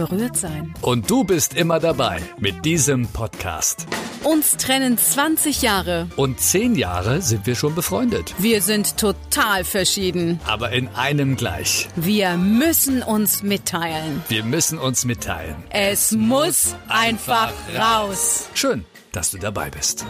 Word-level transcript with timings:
berührt 0.00 0.36
sein. 0.36 0.74
Und 0.80 1.10
du 1.10 1.24
bist 1.24 1.54
immer 1.54 1.78
dabei 1.78 2.20
mit 2.38 2.64
diesem 2.64 3.06
Podcast. 3.08 3.86
Uns 4.24 4.56
trennen 4.56 4.96
20 4.96 5.62
Jahre. 5.62 6.08
Und 6.16 6.40
10 6.40 6.74
Jahre 6.74 7.20
sind 7.20 7.46
wir 7.46 7.54
schon 7.54 7.74
befreundet. 7.74 8.34
Wir 8.38 8.62
sind 8.62 8.96
total 8.96 9.64
verschieden. 9.64 10.40
Aber 10.46 10.72
in 10.72 10.88
einem 10.88 11.36
gleich. 11.36 11.88
Wir 11.96 12.36
müssen 12.36 13.02
uns 13.02 13.42
mitteilen. 13.42 14.22
Wir 14.28 14.44
müssen 14.44 14.78
uns 14.78 15.04
mitteilen. 15.04 15.56
Es, 15.70 16.12
muss 16.12 16.74
einfach 16.88 17.52
raus. 17.78 18.48
Schön, 18.54 18.84
dass 19.12 19.30
du 19.30 19.38
dabei 19.38 19.70
bist. 19.70 20.06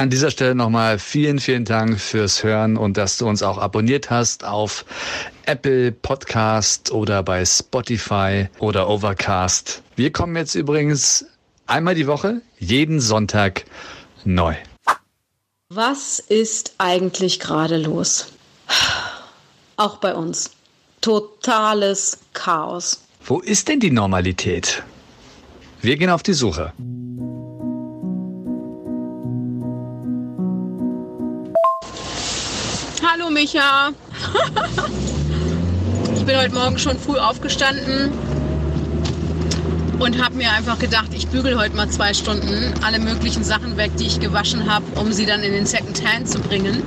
An 0.00 0.08
dieser 0.08 0.30
Stelle 0.30 0.54
nochmal 0.54 0.98
vielen, 0.98 1.40
vielen 1.40 1.66
Dank 1.66 2.00
fürs 2.00 2.42
Hören 2.42 2.78
und 2.78 2.96
dass 2.96 3.18
du 3.18 3.28
uns 3.28 3.42
auch 3.42 3.58
abonniert 3.58 4.08
hast 4.08 4.46
auf 4.46 4.86
Apple 5.44 5.92
Podcast 5.92 6.90
oder 6.90 7.22
bei 7.22 7.44
Spotify 7.44 8.48
oder 8.60 8.88
Overcast. 8.88 9.82
Wir 9.96 10.10
kommen 10.10 10.36
jetzt 10.36 10.54
übrigens 10.54 11.26
einmal 11.66 11.94
die 11.94 12.06
Woche, 12.06 12.40
jeden 12.58 12.98
Sonntag 12.98 13.66
neu. 14.24 14.54
Was 15.68 16.18
ist 16.18 16.76
eigentlich 16.78 17.38
gerade 17.38 17.76
los? 17.76 18.28
Auch 19.76 19.98
bei 19.98 20.14
uns. 20.14 20.50
Totales 21.02 22.20
Chaos. 22.32 23.02
Wo 23.22 23.40
ist 23.40 23.68
denn 23.68 23.80
die 23.80 23.90
Normalität? 23.90 24.82
Wir 25.82 25.98
gehen 25.98 26.08
auf 26.08 26.22
die 26.22 26.32
Suche. 26.32 26.72
Micha. 33.30 33.90
ich 36.16 36.24
bin 36.24 36.36
heute 36.36 36.54
Morgen 36.54 36.78
schon 36.78 36.98
früh 36.98 37.16
aufgestanden 37.16 38.12
und 40.00 40.22
habe 40.22 40.34
mir 40.34 40.50
einfach 40.52 40.78
gedacht, 40.78 41.10
ich 41.14 41.28
bügel 41.28 41.58
heute 41.58 41.76
mal 41.76 41.88
zwei 41.88 42.12
Stunden 42.12 42.74
alle 42.82 42.98
möglichen 42.98 43.44
Sachen 43.44 43.76
weg, 43.76 43.92
die 43.98 44.06
ich 44.06 44.18
gewaschen 44.18 44.70
habe, 44.72 44.84
um 44.98 45.12
sie 45.12 45.26
dann 45.26 45.42
in 45.42 45.52
den 45.52 45.66
Second 45.66 46.02
Hand 46.06 46.28
zu 46.28 46.40
bringen. 46.40 46.82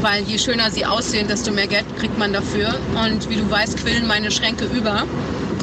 Weil 0.00 0.22
je 0.24 0.38
schöner 0.38 0.70
sie 0.70 0.86
aussehen, 0.86 1.26
desto 1.26 1.50
mehr 1.50 1.66
Geld 1.66 1.86
kriegt 1.98 2.18
man 2.18 2.32
dafür. 2.32 2.74
Und 3.04 3.28
wie 3.28 3.36
du 3.36 3.50
weißt, 3.50 3.78
quillen 3.78 4.06
meine 4.06 4.30
Schränke 4.30 4.66
über. 4.66 5.04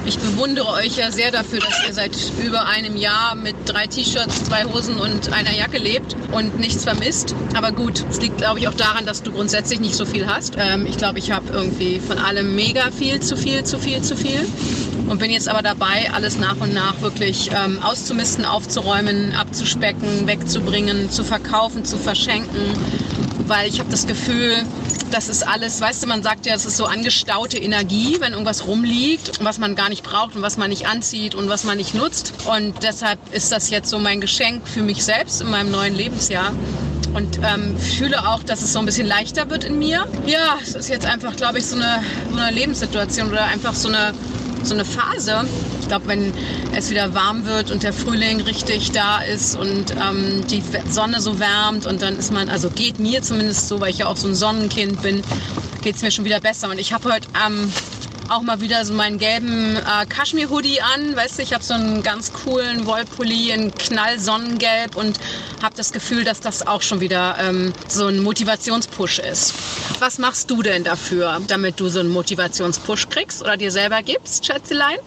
Ich 0.07 0.19
bewundere 0.19 0.67
euch 0.67 0.97
ja 0.97 1.11
sehr 1.11 1.31
dafür, 1.31 1.59
dass 1.59 1.83
ihr 1.87 1.93
seit 1.93 2.15
über 2.43 2.67
einem 2.67 2.95
Jahr 2.95 3.33
mit 3.33 3.55
drei 3.65 3.87
T-Shirts, 3.87 4.43
zwei 4.43 4.63
Hosen 4.65 4.97
und 4.97 5.33
einer 5.33 5.51
Jacke 5.51 5.79
lebt 5.79 6.15
und 6.31 6.59
nichts 6.59 6.83
vermisst. 6.83 7.35
Aber 7.55 7.71
gut, 7.71 8.05
es 8.11 8.21
liegt, 8.21 8.37
glaube 8.37 8.59
ich, 8.59 8.67
auch 8.67 8.75
daran, 8.75 9.07
dass 9.07 9.23
du 9.23 9.31
grundsätzlich 9.31 9.79
nicht 9.79 9.95
so 9.95 10.05
viel 10.05 10.27
hast. 10.27 10.57
Ähm, 10.59 10.85
ich 10.85 10.97
glaube, 10.97 11.17
ich 11.17 11.31
habe 11.31 11.51
irgendwie 11.51 11.99
von 11.99 12.19
allem 12.19 12.55
mega 12.55 12.91
viel, 12.91 13.19
zu 13.19 13.35
viel, 13.35 13.63
zu 13.63 13.79
viel, 13.79 14.03
zu 14.03 14.15
viel. 14.15 14.45
Und 15.07 15.19
bin 15.19 15.31
jetzt 15.31 15.49
aber 15.49 15.63
dabei, 15.63 16.11
alles 16.13 16.37
nach 16.37 16.57
und 16.57 16.73
nach 16.73 17.01
wirklich 17.01 17.49
ähm, 17.51 17.81
auszumisten, 17.81 18.45
aufzuräumen, 18.45 19.33
abzuspecken, 19.33 20.27
wegzubringen, 20.27 21.09
zu 21.09 21.23
verkaufen, 21.23 21.83
zu 21.83 21.97
verschenken. 21.97 22.59
Weil 23.47 23.69
ich 23.69 23.79
habe 23.79 23.89
das 23.91 24.07
Gefühl, 24.07 24.63
das 25.11 25.29
ist 25.29 25.47
alles, 25.47 25.79
weißt 25.79 26.03
du, 26.03 26.07
man 26.07 26.23
sagt 26.23 26.45
ja, 26.45 26.55
es 26.55 26.65
ist 26.65 26.77
so 26.77 26.85
angestaute 26.85 27.57
Energie, 27.57 28.17
wenn 28.19 28.33
irgendwas 28.33 28.67
rumliegt, 28.67 29.43
was 29.43 29.59
man 29.59 29.75
gar 29.75 29.89
nicht 29.89 30.03
braucht 30.03 30.35
und 30.35 30.41
was 30.41 30.57
man 30.57 30.69
nicht 30.69 30.87
anzieht 30.87 31.35
und 31.35 31.47
was 31.47 31.63
man 31.63 31.77
nicht 31.77 31.93
nutzt. 31.93 32.33
Und 32.45 32.83
deshalb 32.83 33.19
ist 33.33 33.51
das 33.51 33.69
jetzt 33.69 33.89
so 33.89 33.99
mein 33.99 34.19
Geschenk 34.19 34.67
für 34.67 34.81
mich 34.81 35.03
selbst 35.03 35.41
in 35.41 35.49
meinem 35.49 35.71
neuen 35.71 35.95
Lebensjahr. 35.95 36.53
Und 37.13 37.39
ähm, 37.43 37.77
fühle 37.77 38.27
auch, 38.27 38.43
dass 38.43 38.61
es 38.61 38.73
so 38.73 38.79
ein 38.79 38.85
bisschen 38.85 39.07
leichter 39.07 39.49
wird 39.49 39.63
in 39.63 39.79
mir. 39.79 40.05
Ja, 40.25 40.57
es 40.61 40.75
ist 40.75 40.89
jetzt 40.89 41.05
einfach, 41.05 41.33
glaube 41.37 41.59
ich, 41.59 41.65
so 41.65 41.77
eine, 41.77 42.03
so 42.29 42.37
eine 42.37 42.51
Lebenssituation 42.51 43.29
oder 43.29 43.45
einfach 43.45 43.73
so 43.73 43.87
eine 43.87 44.13
so 44.65 44.73
eine 44.73 44.85
Phase. 44.85 45.45
Ich 45.81 45.87
glaube, 45.87 46.07
wenn 46.07 46.33
es 46.75 46.89
wieder 46.89 47.13
warm 47.13 47.45
wird 47.45 47.71
und 47.71 47.83
der 47.83 47.93
Frühling 47.93 48.41
richtig 48.41 48.91
da 48.91 49.19
ist 49.19 49.55
und 49.55 49.91
ähm, 49.91 50.45
die 50.47 50.63
Sonne 50.89 51.21
so 51.21 51.39
wärmt 51.39 51.85
und 51.85 52.01
dann 52.01 52.17
ist 52.17 52.31
man, 52.31 52.49
also 52.49 52.69
geht 52.69 52.99
mir 52.99 53.21
zumindest 53.21 53.67
so, 53.67 53.79
weil 53.79 53.91
ich 53.91 53.99
ja 53.99 54.07
auch 54.07 54.17
so 54.17 54.27
ein 54.27 54.35
Sonnenkind 54.35 55.01
bin, 55.01 55.21
geht 55.81 55.95
es 55.95 56.01
mir 56.01 56.11
schon 56.11 56.25
wieder 56.25 56.39
besser. 56.39 56.69
Und 56.69 56.79
ich 56.79 56.93
habe 56.93 57.13
heute 57.13 57.27
ähm, 57.45 57.71
auch 58.29 58.41
mal 58.41 58.61
wieder 58.61 58.85
so 58.85 58.93
meinen 58.93 59.17
gelben 59.17 59.75
äh, 59.75 60.05
Kaschmir-Hoodie 60.05 60.81
an. 60.81 61.15
Weißt 61.15 61.37
du, 61.37 61.43
ich 61.43 61.53
habe 61.53 61.63
so 61.63 61.73
einen 61.73 62.03
ganz 62.03 62.33
coolen 62.33 62.85
Wollpulli 62.85 63.51
in 63.51 63.73
Knallsonnengelb 63.73 64.95
und 64.95 65.19
habe 65.61 65.75
das 65.75 65.91
Gefühl, 65.91 66.23
dass 66.23 66.39
das 66.39 66.65
auch 66.65 66.81
schon 66.81 66.99
wieder 66.99 67.37
ähm, 67.39 67.73
so 67.87 68.07
ein 68.07 68.23
Motivationspush 68.23 69.19
ist. 69.19 69.53
Was 69.99 70.17
machst 70.17 70.49
du 70.49 70.61
denn 70.61 70.83
dafür, 70.83 71.39
damit 71.47 71.79
du 71.79 71.89
so 71.89 71.99
einen 71.99 72.09
Motivationspush 72.09 73.09
kriegst 73.09 73.41
oder 73.41 73.57
dir 73.57 73.71
selber 73.71 74.01
gibst, 74.01 74.45
Schätzelein? 74.45 74.97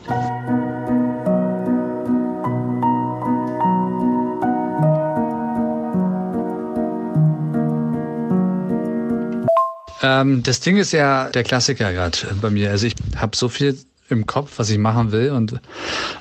Ähm, 10.03 10.43
das 10.43 10.61
Ding 10.61 10.77
ist 10.77 10.93
ja 10.93 11.31
der 11.31 11.45
Klassiker 11.45 11.93
gerade 11.93 12.19
bei 12.41 12.51
mir. 12.51 12.71
Also 12.71 12.87
ich 12.87 12.95
habe 13.17 13.37
so 13.37 13.49
viel 13.49 13.79
im 14.09 14.27
Kopf, 14.27 14.53
was 14.57 14.71
ich 14.71 14.79
machen 14.79 15.13
will 15.13 15.31
und 15.33 15.61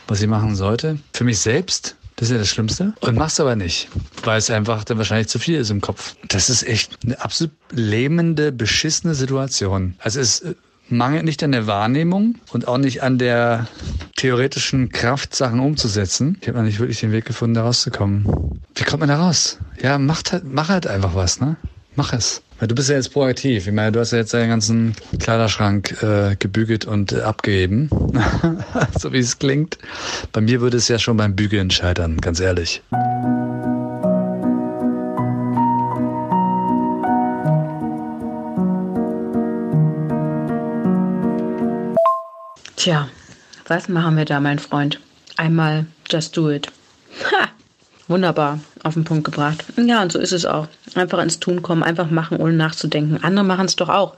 was 0.08 0.22
ich 0.22 0.28
machen 0.28 0.56
sollte. 0.56 1.00
Für 1.14 1.24
mich 1.24 1.40
selbst, 1.40 1.96
das 2.16 2.30
ist 2.30 2.34
ja 2.34 2.40
das 2.40 2.50
Schlimmste. 2.50 2.94
Und 3.00 3.16
mach's 3.16 3.40
aber 3.40 3.56
nicht, 3.56 3.88
weil 4.24 4.38
es 4.38 4.50
einfach 4.50 4.84
dann 4.84 4.98
wahrscheinlich 4.98 5.28
zu 5.28 5.40
viel 5.40 5.60
ist 5.60 5.70
im 5.70 5.82
Kopf. 5.82 6.16
Das 6.28 6.50
ist 6.50 6.64
echt 6.64 6.98
eine 7.06 7.22
absolut 7.22 7.54
lähmende, 7.72 8.52
beschissene 8.52 9.16
Situation. 9.16 9.96
Also 10.00 10.20
es 10.20 10.44
mangelt 10.90 11.26
nicht 11.26 11.44
an 11.44 11.52
der 11.52 11.68
Wahrnehmung 11.68 12.36
und 12.52 12.68
auch 12.68 12.78
nicht 12.78 13.04
an 13.04 13.18
der 13.18 13.68
theoretischen 14.16 14.90
Kraft, 14.90 15.36
Sachen 15.36 15.60
umzusetzen. 15.60 16.38
Ich 16.42 16.48
habe 16.48 16.58
noch 16.58 16.66
nicht 16.66 16.80
wirklich 16.80 17.00
den 17.00 17.12
Weg 17.12 17.26
gefunden, 17.26 17.56
da 17.56 17.64
rauszukommen. 17.64 18.62
Wie 18.76 18.84
kommt 18.84 19.02
man 19.02 19.10
da 19.10 19.20
raus? 19.20 19.60
Ja, 19.82 19.98
macht 19.98 20.32
halt, 20.32 20.44
mach 20.46 20.70
halt 20.70 20.88
einfach 20.88 21.14
was, 21.16 21.40
ne? 21.40 21.58
Mach 21.96 22.14
es. 22.14 22.42
Du 22.60 22.74
bist 22.74 22.90
ja 22.90 22.96
jetzt 22.96 23.14
proaktiv. 23.14 23.68
Ich 23.68 23.74
meine, 23.74 23.92
du 23.92 24.00
hast 24.00 24.12
ja 24.12 24.18
jetzt 24.18 24.34
deinen 24.34 24.50
ganzen 24.50 24.96
Kleiderschrank 25.20 26.02
äh, 26.02 26.36
gebügelt 26.38 26.86
und 26.86 27.12
äh, 27.12 27.22
abgegeben. 27.22 27.90
so 29.00 29.14
wie 29.14 29.20
es 29.20 29.38
klingt. 29.38 29.78
Bei 30.32 30.42
mir 30.42 30.60
würde 30.60 30.78
es 30.78 30.88
ja 30.88 30.98
schon 30.98 31.18
beim 31.18 31.36
Bügeln 31.36 31.70
scheitern, 31.70 32.18
ganz 32.18 32.40
ehrlich. 32.40 32.82
Tja, 42.76 43.08
was 43.68 43.88
machen 43.88 44.18
wir 44.18 44.26
da, 44.26 44.40
mein 44.40 44.58
Freund? 44.58 45.00
Einmal 45.36 45.86
just 46.10 46.36
do 46.36 46.50
it. 46.50 46.72
Ha! 47.26 47.50
Wunderbar, 48.08 48.60
auf 48.84 48.96
den 48.96 49.04
Punkt 49.04 49.26
gebracht. 49.26 49.64
Ja, 49.76 50.02
und 50.02 50.12
so 50.12 50.18
ist 50.18 50.32
es 50.32 50.46
auch. 50.46 50.68
Einfach 50.96 51.20
ins 51.20 51.40
Tun 51.40 51.62
kommen, 51.62 51.84
einfach 51.84 52.10
machen, 52.10 52.38
ohne 52.38 52.54
nachzudenken. 52.54 53.24
Andere 53.24 53.46
machen 53.46 53.66
es 53.66 53.76
doch 53.76 53.90
auch. 53.90 54.16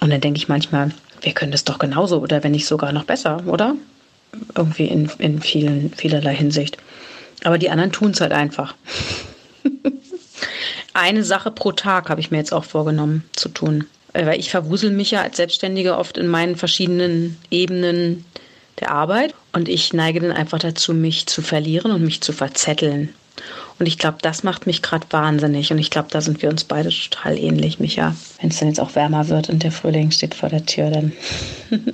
Und 0.00 0.10
dann 0.10 0.20
denke 0.20 0.38
ich 0.38 0.48
manchmal, 0.48 0.92
wir 1.22 1.32
können 1.32 1.52
das 1.52 1.64
doch 1.64 1.78
genauso 1.78 2.20
oder 2.20 2.42
wenn 2.44 2.52
nicht 2.52 2.66
sogar 2.66 2.92
noch 2.92 3.04
besser, 3.04 3.42
oder? 3.46 3.74
Irgendwie 4.54 4.86
in, 4.86 5.10
in 5.18 5.40
vielen, 5.40 5.92
vielerlei 5.92 6.34
Hinsicht. 6.34 6.78
Aber 7.44 7.58
die 7.58 7.70
anderen 7.70 7.92
tun 7.92 8.10
es 8.10 8.20
halt 8.20 8.32
einfach. 8.32 8.74
Eine 10.92 11.24
Sache 11.24 11.50
pro 11.50 11.72
Tag 11.72 12.08
habe 12.08 12.20
ich 12.20 12.30
mir 12.30 12.38
jetzt 12.38 12.52
auch 12.52 12.64
vorgenommen 12.64 13.24
zu 13.32 13.48
tun. 13.48 13.84
Äh, 14.12 14.26
weil 14.26 14.40
ich 14.40 14.50
verwusel 14.50 14.90
mich 14.90 15.10
ja 15.10 15.22
als 15.22 15.36
Selbstständige 15.36 15.96
oft 15.96 16.18
in 16.18 16.26
meinen 16.26 16.56
verschiedenen 16.56 17.36
Ebenen 17.50 18.24
der 18.80 18.90
Arbeit. 18.90 19.34
Und 19.52 19.68
ich 19.68 19.92
neige 19.92 20.20
dann 20.20 20.32
einfach 20.32 20.58
dazu, 20.58 20.94
mich 20.94 21.26
zu 21.26 21.42
verlieren 21.42 21.90
und 21.92 22.02
mich 22.02 22.20
zu 22.20 22.32
verzetteln. 22.32 23.14
Und 23.78 23.86
ich 23.86 23.98
glaube, 23.98 24.18
das 24.22 24.42
macht 24.42 24.66
mich 24.66 24.82
gerade 24.82 25.06
wahnsinnig. 25.10 25.70
Und 25.70 25.78
ich 25.78 25.90
glaube, 25.90 26.08
da 26.10 26.20
sind 26.20 26.40
wir 26.42 26.48
uns 26.48 26.64
beide 26.64 26.88
total 26.88 27.38
ähnlich, 27.38 27.78
Micha. 27.78 28.14
Wenn 28.40 28.50
es 28.50 28.58
dann 28.58 28.68
jetzt 28.68 28.80
auch 28.80 28.94
wärmer 28.94 29.28
wird 29.28 29.50
und 29.50 29.62
der 29.62 29.72
Frühling 29.72 30.10
steht 30.10 30.34
vor 30.34 30.48
der 30.48 30.64
Tür, 30.64 30.90
dann 30.90 31.12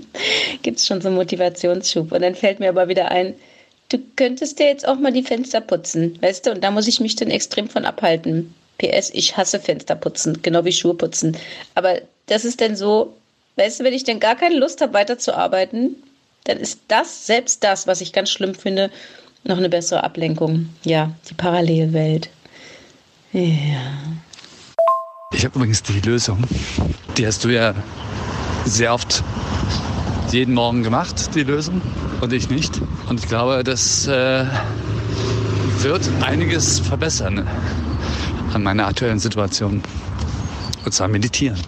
gibt 0.62 0.78
es 0.78 0.86
schon 0.86 1.00
so 1.00 1.08
einen 1.08 1.16
Motivationsschub. 1.16 2.12
Und 2.12 2.22
dann 2.22 2.34
fällt 2.34 2.60
mir 2.60 2.68
aber 2.68 2.88
wieder 2.88 3.10
ein, 3.10 3.34
du 3.88 3.98
könntest 4.16 4.58
dir 4.58 4.66
jetzt 4.66 4.86
auch 4.86 4.98
mal 4.98 5.12
die 5.12 5.24
Fenster 5.24 5.60
putzen, 5.60 6.18
weißt 6.22 6.46
du? 6.46 6.52
Und 6.52 6.62
da 6.62 6.70
muss 6.70 6.86
ich 6.86 7.00
mich 7.00 7.16
dann 7.16 7.30
extrem 7.30 7.68
von 7.68 7.84
abhalten. 7.84 8.54
PS, 8.78 9.10
ich 9.12 9.36
hasse 9.36 9.60
Fenster 9.60 9.94
putzen, 9.94 10.40
genau 10.42 10.64
wie 10.64 10.72
Schuhe 10.72 10.94
putzen. 10.94 11.36
Aber 11.74 12.00
das 12.26 12.44
ist 12.44 12.60
dann 12.60 12.76
so, 12.76 13.14
weißt 13.56 13.80
du, 13.80 13.84
wenn 13.84 13.92
ich 13.92 14.04
dann 14.04 14.20
gar 14.20 14.36
keine 14.36 14.56
Lust 14.56 14.80
habe, 14.80 14.94
weiterzuarbeiten, 14.94 15.96
dann 16.44 16.58
ist 16.58 16.80
das, 16.88 17.26
selbst 17.26 17.62
das, 17.62 17.86
was 17.86 18.00
ich 18.00 18.12
ganz 18.12 18.30
schlimm 18.30 18.54
finde, 18.54 18.90
noch 19.44 19.58
eine 19.58 19.68
bessere 19.68 20.04
Ablenkung. 20.04 20.68
Ja, 20.84 21.12
die 21.28 21.34
Parallelwelt. 21.34 22.30
Ja. 23.32 23.42
Ich 25.32 25.44
habe 25.44 25.56
übrigens 25.56 25.82
die 25.82 26.00
Lösung. 26.00 26.44
Die 27.16 27.26
hast 27.26 27.44
du 27.44 27.48
ja 27.48 27.74
sehr 28.64 28.92
oft 28.92 29.24
jeden 30.30 30.54
Morgen 30.54 30.82
gemacht, 30.82 31.34
die 31.34 31.42
Lösung, 31.42 31.82
und 32.20 32.32
ich 32.32 32.48
nicht. 32.48 32.80
Und 33.08 33.20
ich 33.20 33.28
glaube, 33.28 33.64
das 33.64 34.06
äh, 34.06 34.46
wird 35.78 36.08
einiges 36.22 36.78
verbessern 36.78 37.46
an 38.54 38.62
meiner 38.62 38.86
aktuellen 38.86 39.18
Situation. 39.18 39.82
Und 40.84 40.92
zwar 40.92 41.08
meditieren. 41.08 41.58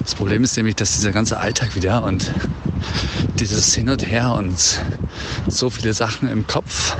Das 0.00 0.14
Problem 0.14 0.44
ist 0.44 0.56
nämlich, 0.56 0.76
dass 0.76 0.96
dieser 0.96 1.12
ganze 1.12 1.38
Alltag 1.38 1.74
wieder 1.74 2.04
und 2.04 2.32
dieses 3.38 3.74
Hin 3.74 3.88
und 3.88 4.06
Her 4.06 4.34
und 4.34 4.80
so 5.48 5.70
viele 5.70 5.94
Sachen 5.94 6.28
im 6.28 6.46
Kopf 6.46 6.96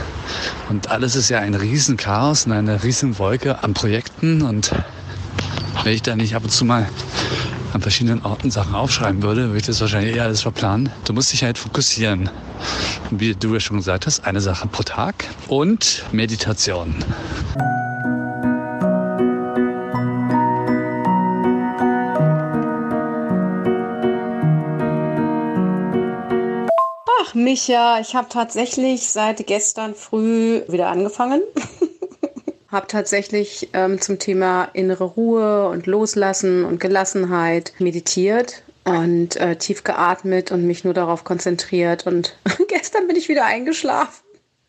und 0.69 0.91
alles 0.91 1.17
ist 1.17 1.29
ja 1.29 1.41
ein 1.41 1.55
Riesenchaos 1.55 2.47
und 2.47 2.53
eine 2.53 2.83
Riesenwolke 2.83 3.63
an 3.63 3.75
Projekten 3.75 4.43
und 4.43 4.73
wenn 5.85 5.93
ich 5.93 6.03
da 6.03 6.17
nicht 6.17 6.35
ab 6.35 6.45
und 6.45 6.51
zu 6.51 6.65
mal 6.65 6.89
an 7.73 7.81
verschiedenen 7.81 8.25
Orten 8.25 8.51
Sachen 8.51 8.75
aufschreiben 8.75 9.23
würde, 9.23 9.47
würde 9.47 9.59
ich 9.59 9.67
das 9.67 9.81
wahrscheinlich 9.81 10.17
eher 10.17 10.25
alles 10.25 10.43
verplanen. 10.43 10.89
Du 11.05 11.13
musst 11.13 11.33
dich 11.33 11.45
halt 11.45 11.59
fokussieren. 11.59 12.31
Und 13.11 13.21
wie 13.21 13.35
du 13.35 13.53
ja 13.55 13.61
schon 13.61 13.77
gesagt 13.77 14.07
hast, 14.07 14.25
eine 14.25 14.41
Sache 14.41 14.67
pro 14.67 14.83
Tag 14.83 15.15
und 15.47 16.03
Meditation. 16.13 17.05
Micha, 27.37 28.01
ich 28.01 28.15
habe 28.15 28.29
tatsächlich 28.31 29.11
seit 29.11 29.47
gestern 29.47 29.95
früh 29.95 30.63
wieder 30.69 30.89
angefangen. 30.89 31.43
habe 32.69 32.87
tatsächlich 32.87 33.69
ähm, 33.75 34.01
zum 34.01 34.19
Thema 34.19 34.71
innere 34.73 35.05
Ruhe 35.05 35.69
und 35.69 35.85
Loslassen 35.85 36.65
und 36.65 36.81
Gelassenheit 36.81 37.75
meditiert 37.79 38.63
und 38.85 39.37
äh, 39.37 39.57
tief 39.57 39.85
geatmet 39.85 40.51
und 40.51 40.67
mich 40.67 40.85
nur 40.85 40.95
darauf 40.95 41.25
konzentriert. 41.25 42.07
Und 42.07 42.39
gestern 42.69 43.07
bin 43.07 43.17
ich 43.17 43.29
wieder 43.29 43.45
eingeschlafen. 43.45 44.25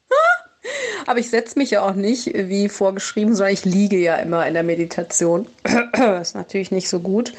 Aber 1.06 1.20
ich 1.20 1.30
setze 1.30 1.58
mich 1.58 1.72
ja 1.72 1.84
auch 1.84 1.96
nicht 1.96 2.34
wie 2.34 2.68
vorgeschrieben, 2.68 3.34
sondern 3.34 3.54
ich 3.54 3.64
liege 3.64 3.98
ja 3.98 4.18
immer 4.18 4.46
in 4.46 4.54
der 4.56 4.64
Meditation. 4.64 5.48
ist 6.22 6.36
natürlich 6.36 6.72
nicht 6.72 6.90
so 6.90 7.00
gut. 7.00 7.32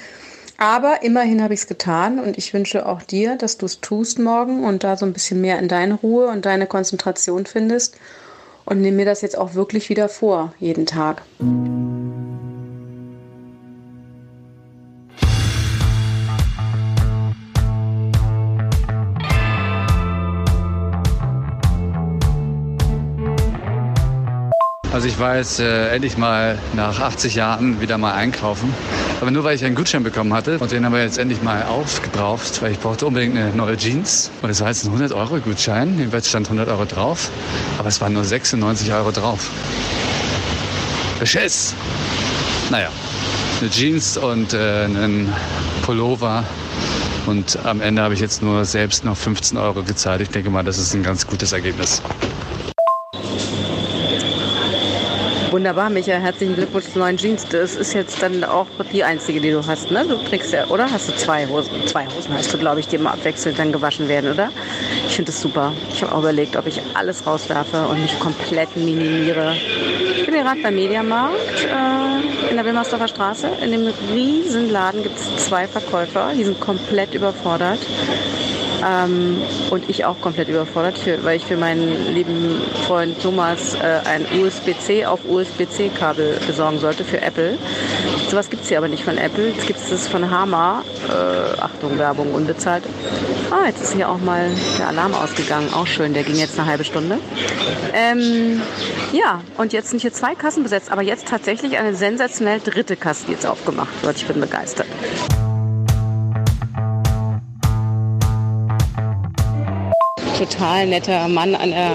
Aber 0.61 1.05
immerhin 1.05 1.41
habe 1.41 1.55
ich 1.55 1.61
es 1.61 1.67
getan 1.69 2.19
und 2.19 2.37
ich 2.37 2.53
wünsche 2.53 2.85
auch 2.85 3.01
dir, 3.01 3.37
dass 3.37 3.59
du 3.59 3.67
es 3.67 3.81
tust 3.81 4.19
morgen 4.19 4.65
und 4.65 4.83
da 4.83 4.97
so 4.97 5.07
ein 5.07 5.13
bisschen 5.13 5.41
mehr 5.41 5.59
in 5.61 5.69
deine 5.69 5.95
Ruhe 5.95 6.27
und 6.27 6.47
deine 6.47 6.67
Konzentration 6.67 7.47
findest 7.47 7.97
und 8.65 8.81
nehme 8.81 8.97
mir 8.97 9.05
das 9.07 9.23
jetzt 9.23 9.39
auch 9.39 9.55
wirklich 9.55 9.89
wieder 9.89 10.09
vor, 10.09 10.53
jeden 10.59 10.85
Tag. 10.85 11.23
Also 24.91 25.07
ich 25.07 25.19
war 25.19 25.37
jetzt 25.37 25.61
äh, 25.61 25.91
endlich 25.91 26.17
mal 26.17 26.59
nach 26.73 26.99
80 26.99 27.35
Jahren 27.35 27.81
wieder 27.81 27.99
mal 27.99 28.15
einkaufen. 28.15 28.73
Aber 29.21 29.31
nur 29.31 29.45
weil 29.45 29.55
ich 29.55 29.65
einen 29.65 29.75
Gutschein 29.75 30.03
bekommen 30.03 30.33
hatte 30.33 30.59
und 30.59 30.73
den 30.73 30.85
haben 30.85 30.95
wir 30.95 31.03
jetzt 31.03 31.19
endlich 31.19 31.43
mal 31.43 31.65
aufgebraucht, 31.65 32.63
weil 32.63 32.73
ich 32.73 32.81
brauchte 32.81 33.07
unbedingt 33.07 33.37
eine 33.37 33.51
neue 33.51 33.77
Jeans. 33.77 34.31
Und 34.41 34.49
es 34.49 34.61
war 34.63 34.69
jetzt 34.69 34.85
ein 34.85 34.89
100 34.89 35.13
Euro 35.13 35.41
Gutschein, 35.41 35.99
jedenfalls 35.99 36.31
stand 36.31 36.47
100 36.47 36.69
Euro 36.69 36.87
drauf, 36.87 37.31
aber 37.79 37.89
es 37.89 38.01
waren 38.01 38.15
nur 38.15 38.25
96 38.25 38.91
Euro 38.93 39.11
drauf. 39.11 39.51
Beschiss! 41.21 41.75
Naja, 42.71 42.89
eine 43.61 43.71
Jeans 43.71 44.17
und 44.17 44.55
äh, 44.55 44.85
einen 44.85 45.31
Pullover 45.83 46.45
und 47.27 47.59
am 47.65 47.83
Ende 47.83 48.01
habe 48.01 48.15
ich 48.15 48.21
jetzt 48.21 48.43
nur 48.43 48.65
selbst 48.65 49.05
noch 49.05 49.17
15 49.19 49.59
Euro 49.59 49.83
gezahlt. 49.83 50.23
Ich 50.23 50.31
denke 50.31 50.49
mal, 50.49 50.65
das 50.65 50.79
ist 50.79 50.95
ein 50.95 51.03
ganz 51.03 51.27
gutes 51.27 51.53
Ergebnis. 51.53 52.01
Wunderbar, 55.51 55.89
Micha. 55.89 56.13
Herzlichen 56.13 56.57
Glückwunsch 56.57 56.93
zu 56.93 56.99
neuen 56.99 57.17
Jeans. 57.17 57.47
Das 57.49 57.75
ist 57.75 57.95
jetzt 57.95 58.23
dann 58.23 58.45
auch 58.45 58.67
die 58.93 59.03
einzige, 59.03 59.41
die 59.41 59.51
du 59.51 59.67
hast, 59.67 59.91
ne? 59.91 60.05
Du 60.07 60.17
trägst 60.17 60.53
ja, 60.53 60.67
oder? 60.67 60.91
Hast 60.91 61.09
du 61.09 61.17
zwei 61.17 61.47
Hosen? 61.47 61.71
Zwei 61.87 62.05
Hosen 62.07 62.35
hast 62.35 62.53
du, 62.53 62.59
glaube 62.59 62.81
ich, 62.81 62.89
die 62.89 62.97
immer 62.97 63.13
abwechselnd 63.13 63.59
dann 63.59 63.73
gewaschen 63.73 64.09
werden, 64.09 64.31
oder? 64.31 64.51
Ich 65.07 65.17
finde 65.17 65.33
das 65.33 65.41
super. 65.41 65.73
Ich 65.91 66.03
habe 66.03 66.15
auch 66.15 66.19
überlegt, 66.19 66.55
ob 66.57 66.67
ich 66.67 66.83
alles 66.93 67.27
rauswerfe 67.27 67.87
und 67.87 68.03
mich 68.03 68.19
komplett 68.19 68.77
minimiere. 68.77 69.55
Ich 70.17 70.27
bin 70.27 70.35
gerade 70.35 70.61
beim 70.61 70.75
Mediamarkt 70.75 71.65
äh, 71.65 72.51
in 72.51 72.57
der 72.57 72.65
Wilmersdorfer 72.67 73.09
Straße. 73.09 73.49
In 73.63 73.73
dem 73.73 73.87
riesen 74.13 74.71
Laden 74.71 75.03
gibt 75.03 75.17
es 75.17 75.47
zwei 75.47 75.67
Verkäufer, 75.67 76.33
die 76.37 76.45
sind 76.45 76.61
komplett 76.61 77.15
überfordert. 77.15 77.79
Ähm, 78.85 79.43
und 79.71 79.89
ich 79.89 80.05
auch 80.05 80.21
komplett 80.21 80.49
überfordert, 80.49 80.99
für, 80.99 81.23
weil 81.25 81.37
ich 81.37 81.45
für 81.45 81.57
meinen 81.57 82.15
lieben 82.15 82.61
Freund 82.87 83.21
Thomas 83.21 83.75
äh, 83.75 84.01
ein 84.05 84.27
USB-C 84.41 85.07
auf 85.07 85.21
USB-C-Kabel 85.29 86.39
besorgen 86.47 86.79
sollte 86.79 87.05
für 87.05 87.21
Apple. 87.21 87.59
Sowas 88.29 88.51
gibt 88.51 88.63
es 88.63 88.69
hier 88.69 88.79
aber 88.79 88.89
nicht 88.89 89.05
von 89.05 89.19
Apple. 89.19 89.49
Jetzt 89.49 89.67
gibt 89.67 89.79
es 89.79 89.91
das 89.91 90.09
von 90.09 90.31
Hama. 90.31 90.83
Äh, 91.09 91.61
Achtung, 91.61 91.99
Werbung 91.99 92.35
unbezahlt. 92.35 92.85
Ah, 93.51 93.67
jetzt 93.67 93.83
ist 93.83 93.95
hier 93.95 94.09
auch 94.09 94.19
mal 94.19 94.51
der 94.79 94.89
Alarm 94.89 95.15
ausgegangen. 95.15 95.73
Auch 95.73 95.87
schön, 95.87 96.15
der 96.15 96.23
ging 96.23 96.37
jetzt 96.37 96.59
eine 96.59 96.69
halbe 96.69 96.85
Stunde. 96.85 97.19
Ähm, 97.95 98.61
ja, 99.13 99.41
und 99.57 99.73
jetzt 99.73 99.91
sind 99.91 100.01
hier 100.03 100.13
zwei 100.13 100.35
Kassen 100.35 100.63
besetzt, 100.63 100.93
aber 100.93 101.03
jetzt 101.03 101.29
tatsächlich 101.29 101.79
eine 101.79 101.95
sensationell 101.95 102.61
dritte 102.61 102.97
Kasse, 102.97 103.25
die 103.27 103.33
jetzt 103.33 103.47
aufgemacht 103.47 104.03
wird. 104.03 104.17
Ich 104.17 104.27
bin 104.27 104.41
begeistert. 104.41 104.87
Total 110.39 110.87
netter 110.87 111.29
Mann 111.29 111.55
an 111.55 111.71
der 111.71 111.93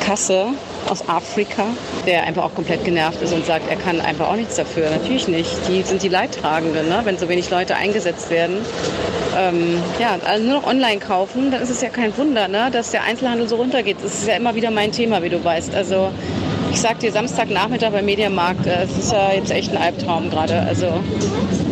Kasse 0.00 0.48
aus 0.88 1.08
Afrika, 1.08 1.64
der 2.06 2.24
einfach 2.24 2.44
auch 2.44 2.54
komplett 2.54 2.84
genervt 2.84 3.20
ist 3.22 3.32
und 3.32 3.46
sagt, 3.46 3.70
er 3.70 3.76
kann 3.76 4.00
einfach 4.00 4.28
auch 4.28 4.36
nichts 4.36 4.56
dafür. 4.56 4.90
Natürlich 4.90 5.28
nicht. 5.28 5.50
Die 5.68 5.82
sind 5.82 6.02
die 6.02 6.08
Leidtragenden, 6.08 6.88
ne? 6.88 7.00
wenn 7.04 7.18
so 7.18 7.28
wenig 7.28 7.50
Leute 7.50 7.76
eingesetzt 7.76 8.30
werden. 8.30 8.56
Ähm, 9.36 9.82
ja, 9.98 10.18
also 10.24 10.44
nur 10.44 10.60
noch 10.60 10.66
online 10.66 10.98
kaufen, 10.98 11.50
dann 11.50 11.62
ist 11.62 11.70
es 11.70 11.80
ja 11.80 11.88
kein 11.88 12.16
Wunder, 12.16 12.48
ne? 12.48 12.68
dass 12.70 12.90
der 12.90 13.04
Einzelhandel 13.04 13.48
so 13.48 13.56
runtergeht. 13.56 13.96
Das 14.02 14.14
ist 14.14 14.28
ja 14.28 14.36
immer 14.36 14.54
wieder 14.54 14.70
mein 14.70 14.92
Thema, 14.92 15.22
wie 15.22 15.30
du 15.30 15.42
weißt. 15.42 15.74
Also 15.74 16.10
ich 16.70 16.80
sag 16.80 16.98
dir, 16.98 17.12
Samstagnachmittag 17.12 17.90
beim 17.90 18.04
Mediamarkt, 18.04 18.66
äh, 18.66 18.84
es 18.84 18.98
ist 18.98 19.12
ja 19.12 19.32
jetzt 19.32 19.50
echt 19.50 19.72
ein 19.72 19.78
Albtraum 19.78 20.30
gerade. 20.30 20.60
Also, 20.60 20.86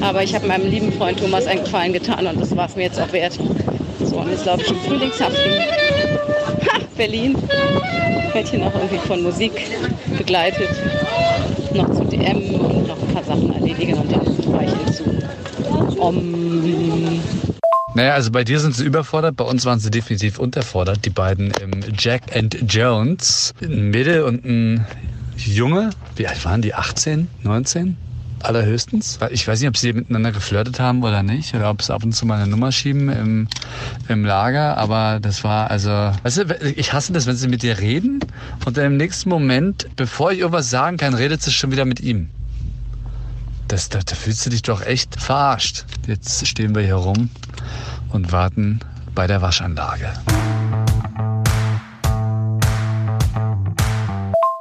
aber 0.01 0.23
ich 0.23 0.35
habe 0.35 0.47
meinem 0.47 0.71
lieben 0.71 0.93
Freund 0.93 1.19
Thomas 1.19 1.47
einen 1.47 1.65
Gefallen 1.65 1.93
getan 1.93 2.27
und 2.27 2.41
das 2.41 2.57
war 2.57 2.67
es 2.67 2.77
mir 2.77 2.85
jetzt 2.85 3.01
auch 3.01 3.13
wert. 3.13 3.39
So, 4.05 4.17
und 4.17 4.31
jetzt 4.31 4.47
laufe 4.47 4.63
ich 4.63 4.71
im 4.71 4.81
Frühlingshaften. 4.81 6.02
Berlin. 7.03 7.37
Werde 8.33 8.49
hier 8.49 8.61
noch 8.61 8.73
irgendwie 8.77 8.99
von 8.99 9.25
Musik 9.25 9.51
begleitet. 10.17 10.71
Noch 11.75 11.91
zu 11.91 12.05
DM 12.05 12.55
und 12.55 12.87
noch 12.87 12.97
ein 12.97 13.13
paar 13.13 13.25
Sachen 13.25 13.53
erledigen 13.53 13.95
und 13.95 14.13
dann 14.13 14.25
fahre 14.25 14.65
ich 14.67 14.73
hinzu. 14.85 16.01
Om. 16.01 17.21
Naja, 17.97 18.15
also 18.15 18.31
bei 18.31 18.45
dir 18.45 18.61
sind 18.61 18.77
sie 18.77 18.85
überfordert, 18.85 19.35
bei 19.35 19.43
uns 19.43 19.65
waren 19.65 19.81
sie 19.81 19.91
definitiv 19.91 20.39
unterfordert. 20.39 21.05
Die 21.05 21.11
beiden 21.11 21.53
im 21.61 21.73
Jack 21.99 22.37
and 22.37 22.57
Jones. 22.69 23.53
Ein 23.61 23.91
Mädel 23.91 24.23
und 24.23 24.45
ein 24.45 24.87
Junge. 25.37 25.91
Wie 26.15 26.29
alt 26.29 26.45
waren 26.45 26.63
die? 26.63 26.73
18, 26.73 27.27
19? 27.43 27.97
Allerhöchstens. 28.45 29.19
Ich 29.31 29.47
weiß 29.47 29.61
nicht, 29.61 29.69
ob 29.69 29.77
sie 29.77 29.93
miteinander 29.93 30.33
geflirtet 30.33 30.81
haben 30.81 31.03
oder 31.03 31.23
nicht, 31.23 31.55
oder 31.55 31.71
ob 31.71 31.83
sie 31.83 31.93
ab 31.95 32.05
und 32.05 32.13
zu 32.13 32.27
mal 32.27 32.41
eine 32.41 32.51
Nummer 32.51 32.73
schieben 32.73 33.09
im, 33.09 33.49
im 34.09 34.25
Lager, 34.25 34.77
aber 34.77 35.19
das 35.21 35.45
war 35.45 35.71
also, 35.71 35.91
weißt 35.91 36.39
du, 36.39 36.73
ich 36.77 36.93
hasse 36.93 37.13
das, 37.13 37.27
wenn 37.27 37.37
sie 37.37 37.49
mit 37.49 37.63
dir 37.63 37.79
reden 37.79 38.21
und 38.65 38.77
dann 38.77 38.85
im 38.87 38.97
nächsten 38.97 39.29
Moment, 39.29 39.89
bevor 39.97 40.33
ich 40.33 40.41
irgendwas 40.41 40.71
sagen 40.71 40.97
kann, 40.97 41.15
redet 41.15 41.43
sie 41.43 41.53
schon 41.53 41.71
wieder 41.71 41.85
mit 41.85 42.01
ihm. 42.01 42.29
Das, 43.69 43.89
da, 43.89 44.01
da 44.05 44.15
fühlst 44.15 44.45
du 44.45 44.51
dich 44.51 44.63
doch 44.63 44.85
echt 44.85 45.19
verarscht. 45.21 45.85
Jetzt 46.07 46.47
stehen 46.47 46.75
wir 46.75 46.83
hier 46.83 46.97
rum 46.97 47.31
und 48.11 48.33
warten 48.33 48.81
bei 49.15 49.27
der 49.27 49.41
Waschanlage. 49.41 50.13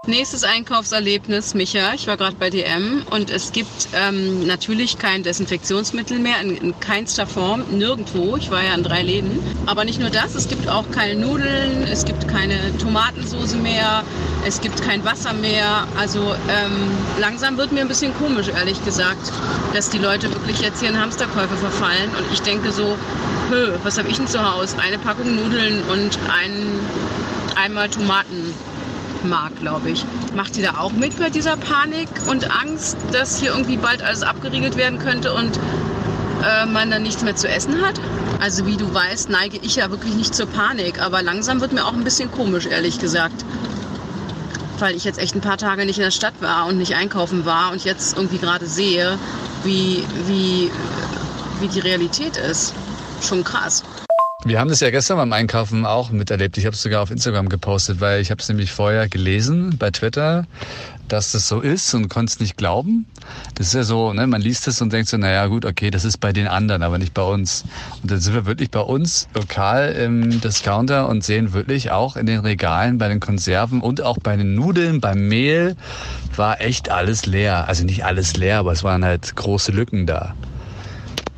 Nächstes 0.08 0.44
Einkaufserlebnis, 0.44 1.54
Micha. 1.54 1.94
Ich 1.94 2.08
war 2.08 2.18
gerade 2.18 2.36
bei 2.36 2.50
DM 2.50 3.06
und 3.12 3.30
es 3.30 3.52
gibt 3.52 3.90
ähm, 3.94 4.48
natürlich 4.48 4.98
kein 4.98 5.22
Desinfektionsmittel 5.22 6.18
mehr 6.18 6.42
in, 6.42 6.58
in, 6.58 6.80
keinster 6.80 7.28
Form, 7.28 7.66
nirgendwo. 7.70 8.36
Ich 8.36 8.50
war 8.50 8.64
ja 8.64 8.74
in 8.74 8.82
drei 8.82 9.04
Läden. 9.04 9.40
Aber 9.68 9.86
nicht 9.86 10.00
nur 10.00 10.10
das, 10.10 10.34
es 10.34 10.48
gibt 10.48 10.68
auch 10.68 10.90
keine 10.90 11.22
Nudeln, 11.22 11.84
es 11.84 12.04
gibt 12.04 12.28
keine 12.28 12.76
Tomatensauce 12.80 13.54
mehr, 13.54 14.04
es 14.44 14.60
gibt 14.60 14.82
kein 14.82 15.06
Wasser 15.06 15.34
mehr. 15.34 15.88
Also 15.96 16.34
ähm, 16.50 16.90
langsam 17.20 17.58
wird 17.58 17.72
mir 17.72 17.82
ein 17.82 17.88
bisschen 17.88 18.12
komisch, 18.16 18.48
ehrlich 18.48 18.84
gesagt, 18.84 19.32
dass 19.76 19.92
die 19.92 20.00
Leute 20.00 20.32
wirklich 20.34 20.62
jetzt 20.62 20.80
hier 20.80 20.90
in 20.90 21.00
Hamsterkäufe 21.00 21.58
verfallen. 21.58 22.10
Und 22.18 22.26
ich 22.34 22.42
denke 22.42 22.72
so, 22.72 22.98
Hö, 23.52 23.74
was 23.84 24.00
habe 24.00 24.10
ich 24.10 24.18
denn 24.18 24.28
zu 24.28 24.42
Hause? 24.52 24.80
Eine 24.80 24.98
Packung 24.98 25.36
Nudeln 25.36 25.84
und 25.92 26.18
ein, 26.28 26.80
einmal 27.56 27.88
Tomaten 27.88 28.56
mag, 29.24 29.56
glaube 29.60 29.90
ich. 29.90 30.06
Macht 30.36 30.58
ihr 30.58 30.64
da 30.64 30.80
auch 30.80 30.92
mit 30.92 31.18
bei 31.20 31.30
dieser 31.30 31.58
Panik 31.58 32.10
und 32.30 32.52
Angst, 32.52 32.98
dass 33.12 33.40
hier 33.40 33.52
irgendwie 33.52 33.78
bald 33.78 34.02
alles 34.02 34.24
abgeriegelt 34.24 34.78
werden 34.78 35.00
könnte 35.00 35.34
und 35.34 35.60
äh, 36.44 36.66
man 36.66 36.90
dann 36.92 37.04
nichts 37.04 37.24
mehr 37.24 37.36
zu 37.36 37.48
essen 37.48 37.82
hat. 37.82 38.00
Also 38.40 38.66
wie 38.66 38.78
du 38.78 38.92
weißt, 38.92 39.30
neige 39.30 39.58
ich 39.58 39.76
ja 39.76 39.92
wirklich 39.92 40.16
nicht 40.16 40.34
zur 40.34 40.48
Panik. 40.48 41.02
Aber 41.02 41.22
langsam 41.22 41.62
wird 41.62 41.74
mir 41.74 41.86
auch 41.86 41.94
ein 41.94 42.04
bisschen 42.04 42.32
komisch, 42.32 42.66
ehrlich 42.66 43.00
gesagt. 43.00 43.46
Weil 44.80 44.96
ich 44.96 45.04
jetzt 45.04 45.20
echt 45.20 45.36
ein 45.36 45.42
paar 45.42 45.58
Tage 45.58 45.86
nicht 45.86 46.00
in 46.00 46.04
der 46.04 46.12
Stadt 46.12 46.34
war 46.42 46.66
und 46.66 46.78
nicht 46.78 46.96
einkaufen 46.96 47.46
war 47.46 47.72
und 47.72 47.84
jetzt 47.84 48.18
irgendwie 48.18 48.40
gerade 48.40 48.66
sehe, 48.66 49.20
wie, 49.64 50.04
wie, 50.26 50.72
wie 51.60 51.68
die 51.68 51.80
Realität 51.80 52.38
ist. 52.38 52.74
Schon 53.22 53.44
krass. 53.44 53.84
Wir 54.44 54.60
haben 54.60 54.70
das 54.70 54.80
ja 54.80 54.90
gestern 54.90 55.18
beim 55.18 55.34
Einkaufen 55.34 55.86
auch 55.86 56.10
miterlebt. 56.10 56.58
Ich 56.58 56.66
habe 56.66 56.74
es 56.76 56.82
sogar 56.82 57.04
auf 57.04 57.12
Instagram 57.12 57.48
gepostet, 57.48 58.02
weil 58.02 58.22
ich 58.22 58.32
habe 58.32 58.42
es 58.42 58.50
nämlich 58.50 58.72
vorher 58.72 59.08
gelesen 59.08 59.78
bei 59.78 59.92
Twitter, 59.92 60.48
dass 61.08 61.32
das 61.32 61.48
so 61.48 61.62
ist 61.62 61.94
und 61.94 62.10
konnte 62.10 62.32
es 62.32 62.40
nicht 62.40 62.58
glauben. 62.58 63.06
Das 63.54 63.68
ist 63.68 63.74
ja 63.76 63.84
so, 63.84 64.14
ne, 64.14 64.26
man 64.26 64.42
liest 64.42 64.68
es 64.68 64.82
und 64.82 64.92
denkt 64.92 65.10
so, 65.10 65.18
naja 65.18 65.46
gut, 65.46 65.64
okay, 65.64 65.92
das 65.92 66.06
ist 66.06 66.18
bei 66.18 66.34
den 66.34 66.48
anderen, 66.48 66.82
aber 66.82 66.98
nicht 66.98 67.14
bei 67.14 67.22
uns. 67.22 67.66
Und 68.02 68.10
dann 68.10 68.20
sind 68.20 68.34
wir 68.34 68.48
wirklich 68.48 68.72
bei 68.72 68.80
uns 68.80 69.28
lokal 69.36 69.92
im 69.92 70.42
Discounter 70.42 71.08
und 71.08 71.24
sehen 71.24 71.54
wirklich 71.54 71.92
auch 71.92 72.16
in 72.16 72.26
den 72.26 72.40
Regalen 72.40 72.98
bei 72.98 73.10
den 73.10 73.20
Konserven 73.20 73.80
und 73.80 74.02
auch 74.02 74.18
bei 74.18 74.38
den 74.38 74.56
Nudeln, 74.56 75.02
beim 75.02 75.28
Mehl 75.28 75.76
war 76.36 76.62
echt 76.62 76.90
alles 76.90 77.28
leer. 77.28 77.68
Also 77.68 77.84
nicht 77.84 78.06
alles 78.06 78.36
leer, 78.38 78.58
aber 78.58 78.72
es 78.72 78.84
waren 78.84 79.06
halt 79.06 79.36
große 79.36 79.72
Lücken 79.72 80.08
da. 80.08 80.34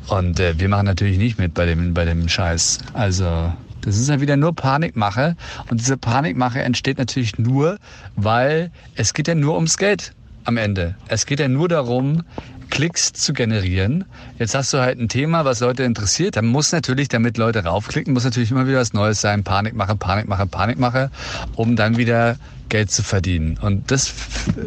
Und 0.08 0.40
äh, 0.40 0.58
wir 0.58 0.68
machen 0.68 0.86
natürlich 0.86 1.18
nicht 1.18 1.38
mit 1.38 1.54
bei 1.54 1.66
dem, 1.66 1.94
bei 1.94 2.04
dem 2.04 2.28
Scheiß. 2.28 2.78
Also 2.92 3.52
das 3.80 3.96
ist 3.98 4.08
ja 4.08 4.20
wieder 4.20 4.36
nur 4.36 4.54
Panikmache. 4.54 5.36
Und 5.70 5.80
diese 5.80 5.96
Panikmache 5.96 6.62
entsteht 6.62 6.98
natürlich 6.98 7.38
nur, 7.38 7.78
weil 8.16 8.70
es 8.94 9.12
geht 9.12 9.28
ja 9.28 9.34
nur 9.34 9.54
ums 9.54 9.76
Geld 9.76 10.12
am 10.44 10.56
Ende. 10.56 10.94
Es 11.08 11.26
geht 11.26 11.40
ja 11.40 11.48
nur 11.48 11.68
darum, 11.68 12.22
Klicks 12.70 13.12
zu 13.12 13.32
generieren. 13.32 14.04
Jetzt 14.38 14.54
hast 14.54 14.72
du 14.72 14.78
halt 14.78 14.98
ein 14.98 15.08
Thema, 15.08 15.44
was 15.44 15.60
Leute 15.60 15.84
interessiert. 15.84 16.36
Dann 16.36 16.46
muss 16.46 16.72
natürlich, 16.72 17.08
damit 17.08 17.36
Leute 17.36 17.64
raufklicken, 17.64 18.12
muss 18.12 18.24
natürlich 18.24 18.50
immer 18.50 18.66
wieder 18.66 18.78
was 18.78 18.92
Neues 18.92 19.20
sein. 19.20 19.44
Panikmache, 19.44 19.96
Panikmache, 19.96 20.46
Panikmache, 20.46 21.10
um 21.54 21.76
dann 21.76 21.96
wieder 21.96 22.36
Geld 22.70 22.90
zu 22.90 23.02
verdienen. 23.02 23.58
Und 23.60 23.90
das 23.90 24.12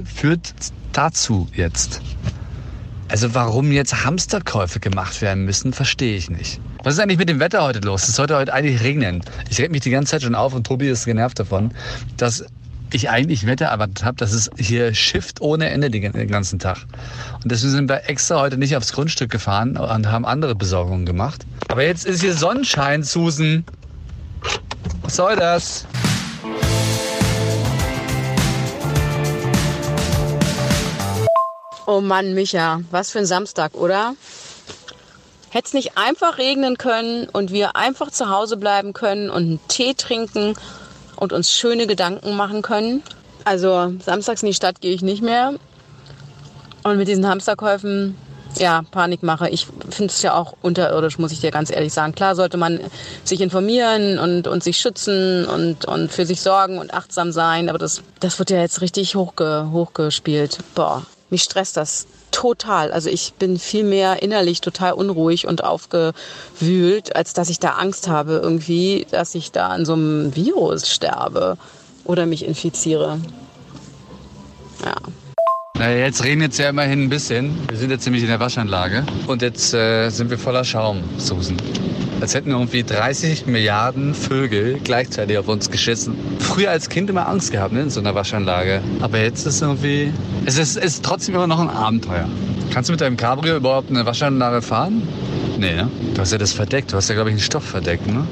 führt 0.05 0.53
dazu 0.93 1.47
jetzt. 1.53 2.01
Also 3.09 3.33
warum 3.33 3.71
jetzt 3.71 4.03
Hamsterkäufe 4.03 4.79
gemacht 4.79 5.21
werden 5.21 5.45
müssen, 5.45 5.71
verstehe 5.71 6.17
ich 6.17 6.29
nicht. 6.29 6.59
Was 6.83 6.95
ist 6.95 6.99
eigentlich 6.99 7.17
mit 7.17 7.29
dem 7.29 7.39
Wetter 7.39 7.63
heute 7.63 7.79
los? 7.79 8.07
Es 8.07 8.15
sollte 8.15 8.35
heute 8.35 8.53
eigentlich 8.53 8.81
regnen. 8.83 9.21
Ich 9.49 9.59
reg 9.59 9.71
mich 9.71 9.81
die 9.81 9.89
ganze 9.89 10.11
Zeit 10.11 10.23
schon 10.23 10.35
auf 10.35 10.53
und 10.53 10.67
Tobi 10.67 10.89
ist 10.89 11.05
genervt 11.05 11.39
davon, 11.39 11.71
dass 12.17 12.45
ich 12.91 13.09
eigentlich 13.09 13.45
Wetter 13.45 13.65
erwartet 13.65 14.03
habe, 14.03 14.17
dass 14.17 14.33
es 14.33 14.49
hier 14.57 14.93
schifft 14.93 15.41
ohne 15.41 15.69
Ende 15.69 15.89
den 15.89 16.27
ganzen 16.27 16.59
Tag. 16.59 16.85
Und 17.43 17.51
deswegen 17.51 17.71
sind 17.71 17.89
wir 17.89 18.09
extra 18.09 18.39
heute 18.39 18.57
nicht 18.57 18.75
aufs 18.75 18.93
Grundstück 18.93 19.29
gefahren 19.29 19.77
und 19.77 20.11
haben 20.11 20.25
andere 20.25 20.55
Besorgungen 20.55 21.05
gemacht. 21.05 21.45
Aber 21.69 21.83
jetzt 21.83 22.05
ist 22.05 22.21
hier 22.21 22.33
Sonnenschein, 22.33 23.03
Susan. 23.03 23.63
Was 25.01 25.15
soll 25.15 25.35
das? 25.35 25.85
Oh 31.89 32.01
Mann, 32.01 32.33
Micha, 32.33 32.81
was 32.91 33.11
für 33.11 33.19
ein 33.19 33.25
Samstag, 33.25 33.73
oder? 33.73 34.13
Hätte 35.51 35.67
es 35.67 35.73
nicht 35.73 35.97
einfach 35.97 36.37
regnen 36.37 36.77
können 36.77 37.29
und 37.29 37.53
wir 37.53 37.77
einfach 37.77 38.11
zu 38.11 38.29
Hause 38.29 38.57
bleiben 38.57 38.91
können 38.91 39.29
und 39.29 39.43
einen 39.43 39.59
Tee 39.69 39.93
trinken 39.93 40.55
und 41.15 41.31
uns 41.31 41.49
schöne 41.49 41.87
Gedanken 41.87 42.35
machen 42.35 42.61
können? 42.61 43.03
Also 43.45 43.93
samstags 44.05 44.43
in 44.43 44.47
die 44.47 44.53
Stadt 44.53 44.81
gehe 44.81 44.93
ich 44.93 45.01
nicht 45.01 45.23
mehr. 45.23 45.53
Und 46.83 46.97
mit 46.97 47.07
diesen 47.07 47.25
Hamsterkäufen, 47.25 48.17
ja, 48.57 48.81
Panikmache. 48.91 49.47
Ich 49.47 49.67
finde 49.89 50.11
es 50.11 50.21
ja 50.21 50.33
auch 50.33 50.57
unterirdisch, 50.61 51.17
muss 51.17 51.31
ich 51.31 51.39
dir 51.39 51.51
ganz 51.51 51.71
ehrlich 51.71 51.93
sagen. 51.93 52.13
Klar 52.13 52.35
sollte 52.35 52.57
man 52.57 52.81
sich 53.23 53.39
informieren 53.39 54.19
und, 54.19 54.49
und 54.49 54.61
sich 54.61 54.77
schützen 54.77 55.45
und, 55.45 55.85
und 55.85 56.11
für 56.11 56.25
sich 56.25 56.41
sorgen 56.41 56.79
und 56.79 56.93
achtsam 56.93 57.31
sein, 57.31 57.69
aber 57.69 57.77
das, 57.77 58.01
das 58.19 58.37
wird 58.39 58.49
ja 58.49 58.59
jetzt 58.59 58.81
richtig 58.81 59.15
hochge, 59.15 59.69
hochgespielt. 59.71 60.57
Boah, 60.75 61.05
mich 61.29 61.43
stresst 61.43 61.77
das 61.77 62.07
total. 62.31 62.91
Also 62.91 63.09
ich 63.09 63.33
bin 63.33 63.57
viel 63.57 63.83
mehr 63.83 64.21
innerlich 64.21 64.61
total 64.61 64.93
unruhig 64.93 65.47
und 65.47 65.63
aufgewühlt, 65.63 67.15
als 67.15 67.33
dass 67.33 67.49
ich 67.49 67.59
da 67.59 67.71
Angst 67.71 68.07
habe 68.07 68.39
irgendwie, 68.43 69.07
dass 69.11 69.35
ich 69.35 69.51
da 69.51 69.69
an 69.69 69.85
so 69.85 69.93
einem 69.93 70.35
Virus 70.35 70.89
sterbe 70.89 71.57
oder 72.03 72.25
mich 72.25 72.45
infiziere. 72.45 73.19
Ja. 74.85 74.95
Naja, 75.77 76.05
jetzt 76.05 76.23
regnet 76.23 76.53
es 76.53 76.57
ja 76.57 76.69
immerhin 76.69 77.03
ein 77.03 77.09
bisschen. 77.09 77.67
Wir 77.69 77.77
sind 77.77 77.91
jetzt 77.91 78.05
nämlich 78.05 78.23
in 78.23 78.29
der 78.29 78.39
Waschanlage 78.39 79.05
und 79.27 79.41
jetzt 79.41 79.73
äh, 79.73 80.09
sind 80.09 80.29
wir 80.29 80.39
voller 80.39 80.63
Schaum, 80.63 81.03
Susan. 81.17 81.57
Als 82.19 82.33
hätten 82.33 82.49
irgendwie 82.49 82.83
30 82.83 83.45
Milliarden 83.45 84.15
Vögel 84.15 84.79
gleichzeitig 84.83 85.37
auf 85.37 85.47
uns 85.47 85.69
geschissen. 85.69 86.15
Früher 86.39 86.71
als 86.71 86.89
Kind 86.89 87.09
immer 87.09 87.27
Angst 87.27 87.51
gehabt 87.51 87.73
ne, 87.73 87.81
in 87.81 87.89
so 87.91 87.99
einer 87.99 88.15
Waschanlage. 88.15 88.81
Aber 89.01 89.19
jetzt 89.19 89.45
ist 89.45 89.61
irgendwie. 89.61 90.11
Es 90.45 90.57
ist, 90.57 90.77
ist 90.77 91.05
trotzdem 91.05 91.35
immer 91.35 91.47
noch 91.47 91.59
ein 91.59 91.69
Abenteuer. 91.69 92.27
Kannst 92.73 92.89
du 92.89 92.93
mit 92.93 93.01
deinem 93.01 93.17
Cabrio 93.17 93.57
überhaupt 93.57 93.91
eine 93.91 94.05
Waschanlage 94.05 94.61
fahren? 94.61 95.07
Nee, 95.59 95.75
ne? 95.75 95.89
Du 96.15 96.21
hast 96.21 96.31
ja 96.31 96.37
das 96.37 96.53
verdeckt. 96.53 96.91
Du 96.91 96.97
hast 96.97 97.07
ja, 97.07 97.15
glaube 97.15 97.29
ich, 97.29 97.33
einen 97.33 97.41
Stoff 97.41 97.63
verdeckt, 97.63 98.07
ne? 98.07 98.27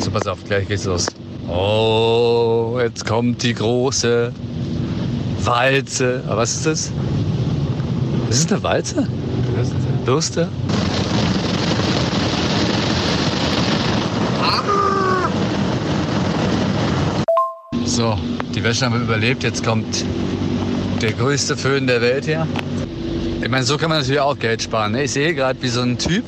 So, 0.00 0.10
pass 0.10 0.26
auf, 0.26 0.44
gleich 0.44 0.68
geht's 0.68 0.84
los. 0.84 1.06
Oh, 1.48 2.78
jetzt 2.80 3.06
kommt 3.06 3.42
die 3.42 3.54
große 3.54 4.32
Walze. 5.42 6.22
Aber 6.26 6.38
was 6.38 6.54
ist 6.54 6.66
das? 6.66 6.92
Ist 8.28 8.44
es 8.44 8.52
eine 8.52 8.62
Walze? 8.62 9.08
Bürste. 9.54 9.74
Bürste? 10.04 10.48
So, 17.98 18.16
die 18.54 18.62
Wäsche 18.62 18.84
haben 18.84 18.94
wir 18.94 19.00
überlebt. 19.00 19.42
Jetzt 19.42 19.64
kommt 19.64 20.04
der 21.02 21.10
größte 21.14 21.56
Föhn 21.56 21.88
der 21.88 22.00
Welt 22.00 22.26
hier. 22.26 22.46
Ich 23.42 23.48
meine, 23.48 23.64
so 23.64 23.76
kann 23.76 23.88
man 23.88 23.98
natürlich 23.98 24.20
auch 24.20 24.38
Geld 24.38 24.62
sparen. 24.62 24.92
Ne? 24.92 25.02
Ich 25.02 25.10
sehe 25.10 25.34
gerade, 25.34 25.60
wie 25.62 25.68
so 25.68 25.80
ein 25.80 25.98
Typ 25.98 26.22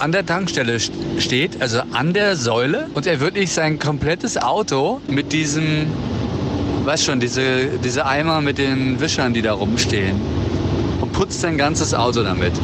an 0.00 0.10
der 0.10 0.26
Tankstelle 0.26 0.80
steht, 1.20 1.62
also 1.62 1.80
an 1.92 2.12
der 2.12 2.34
Säule, 2.34 2.88
und 2.94 3.06
er 3.06 3.20
wirklich 3.20 3.52
sein 3.52 3.78
komplettes 3.78 4.36
Auto 4.36 5.00
mit 5.06 5.32
diesem, 5.32 5.86
weißt 6.86 7.04
schon, 7.04 7.20
diese, 7.20 7.78
diese 7.84 8.04
Eimer 8.04 8.40
mit 8.40 8.58
den 8.58 9.00
Wischern, 9.00 9.32
die 9.32 9.42
da 9.42 9.52
rumstehen, 9.52 10.20
und 11.00 11.12
putzt 11.12 11.40
sein 11.40 11.56
ganzes 11.56 11.94
Auto 11.94 12.24
damit. 12.24 12.54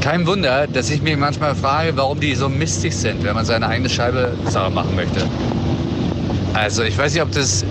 Kein 0.00 0.26
Wunder, 0.26 0.66
dass 0.66 0.90
ich 0.90 1.00
mich 1.00 1.16
manchmal 1.16 1.54
frage, 1.54 1.92
warum 1.94 2.18
die 2.18 2.34
so 2.34 2.48
mistig 2.48 2.92
sind, 2.92 3.22
wenn 3.22 3.34
man 3.34 3.44
seine 3.44 3.68
eigene 3.68 3.88
Scheibe 3.88 4.36
sauber 4.48 4.70
machen 4.70 4.96
möchte. 4.96 5.28
Also 6.54 6.82
ich 6.82 6.96
weiß 6.98 7.14
nicht, 7.14 7.22
ob 7.22 7.32
das 7.32 7.64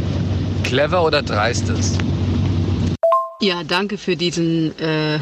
clever 0.64 1.04
oder 1.04 1.22
dreist 1.22 1.70
ist. 1.70 1.98
Ja, 3.40 3.64
danke 3.64 3.98
für 3.98 4.16
diesen 4.16 4.78
äh, 4.80 5.20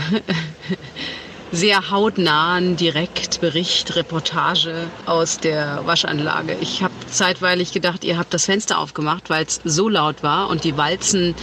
sehr 1.51 1.89
hautnahen 1.89 2.77
Direktbericht, 2.77 3.95
Reportage 3.95 4.87
aus 5.05 5.39
der 5.39 5.81
Waschanlage. 5.85 6.55
Ich 6.61 6.83
habe 6.83 6.93
zeitweilig 7.09 7.73
gedacht, 7.73 8.03
ihr 8.03 8.17
habt 8.17 8.33
das 8.33 8.45
Fenster 8.45 8.77
aufgemacht, 8.77 9.29
weil 9.29 9.45
es 9.45 9.59
so 9.63 9.89
laut 9.89 10.23
war 10.23 10.49
und 10.49 10.63
die 10.63 10.77
Walzen, 10.77 11.35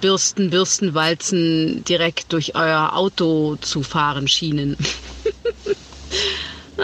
Bürsten, 0.00 0.50
Bürstenwalzen 0.50 1.84
direkt 1.84 2.32
durch 2.32 2.54
euer 2.54 2.92
Auto 2.94 3.56
zu 3.60 3.82
fahren 3.82 4.26
schienen. 4.28 4.76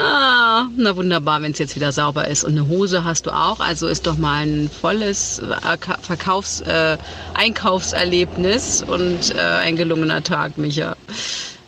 Ah, 0.01 0.69
na 0.77 0.95
wunderbar, 0.95 1.43
wenn 1.43 1.51
es 1.51 1.59
jetzt 1.59 1.75
wieder 1.75 1.91
sauber 1.91 2.29
ist. 2.29 2.45
Und 2.45 2.53
eine 2.53 2.69
Hose 2.69 3.03
hast 3.03 3.27
du 3.27 3.31
auch, 3.31 3.59
also 3.59 3.89
ist 3.89 4.07
doch 4.07 4.17
mal 4.17 4.47
ein 4.47 4.71
volles 4.71 5.41
äh, 5.41 5.77
Verkaufs-, 6.03 6.61
äh, 6.61 6.97
Einkaufserlebnis 7.35 8.83
und 8.83 9.35
äh, 9.35 9.41
ein 9.41 9.75
gelungener 9.75 10.23
Tag, 10.23 10.57
Micha. 10.57 10.97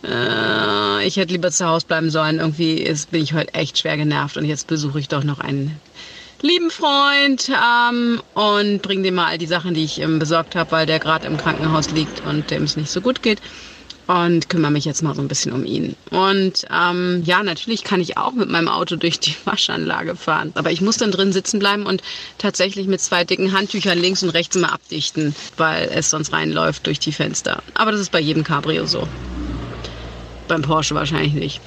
Äh, 0.04 1.06
ich 1.06 1.16
hätte 1.16 1.32
lieber 1.32 1.50
zu 1.50 1.66
Hause 1.66 1.86
bleiben 1.86 2.10
sollen. 2.10 2.38
Irgendwie 2.38 2.74
ist, 2.74 3.10
bin 3.10 3.22
ich 3.22 3.34
heute 3.34 3.52
echt 3.54 3.78
schwer 3.78 3.96
genervt 3.96 4.36
und 4.36 4.44
jetzt 4.44 4.68
besuche 4.68 5.00
ich 5.00 5.08
doch 5.08 5.24
noch 5.24 5.40
einen 5.40 5.80
lieben 6.40 6.70
Freund 6.70 7.50
ähm, 7.50 8.22
und 8.34 8.80
bringe 8.82 9.02
dem 9.02 9.16
mal 9.16 9.26
all 9.26 9.38
die 9.38 9.46
Sachen, 9.46 9.74
die 9.74 9.84
ich 9.84 10.00
ähm, 10.00 10.20
besorgt 10.20 10.54
habe, 10.54 10.70
weil 10.70 10.86
der 10.86 11.00
gerade 11.00 11.26
im 11.26 11.36
Krankenhaus 11.36 11.90
liegt 11.90 12.24
und 12.24 12.50
dem 12.52 12.62
es 12.62 12.76
nicht 12.76 12.90
so 12.90 13.00
gut 13.00 13.22
geht 13.22 13.40
und 14.10 14.48
kümmere 14.48 14.72
mich 14.72 14.84
jetzt 14.84 15.02
mal 15.02 15.14
so 15.14 15.22
ein 15.22 15.28
bisschen 15.28 15.52
um 15.52 15.64
ihn. 15.64 15.94
Und 16.10 16.66
ähm, 16.68 17.22
ja, 17.24 17.44
natürlich 17.44 17.84
kann 17.84 18.00
ich 18.00 18.16
auch 18.16 18.32
mit 18.32 18.48
meinem 18.48 18.66
Auto 18.66 18.96
durch 18.96 19.20
die 19.20 19.36
Waschanlage 19.44 20.16
fahren, 20.16 20.50
aber 20.54 20.72
ich 20.72 20.80
muss 20.80 20.96
dann 20.96 21.12
drin 21.12 21.32
sitzen 21.32 21.60
bleiben 21.60 21.86
und 21.86 22.02
tatsächlich 22.36 22.88
mit 22.88 23.00
zwei 23.00 23.22
dicken 23.24 23.52
Handtüchern 23.52 23.98
links 23.98 24.24
und 24.24 24.30
rechts 24.30 24.56
mal 24.56 24.70
abdichten, 24.70 25.34
weil 25.56 25.88
es 25.94 26.10
sonst 26.10 26.32
reinläuft 26.32 26.86
durch 26.86 26.98
die 26.98 27.12
Fenster. 27.12 27.62
Aber 27.74 27.92
das 27.92 28.00
ist 28.00 28.10
bei 28.10 28.20
jedem 28.20 28.42
Cabrio 28.42 28.84
so. 28.86 29.06
Beim 30.48 30.62
Porsche 30.62 30.96
wahrscheinlich 30.96 31.34
nicht. 31.34 31.60